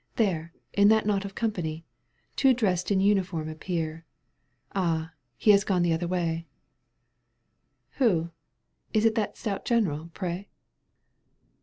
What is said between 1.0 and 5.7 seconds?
knot of company, Two dressed in uniform appear— Ah! he has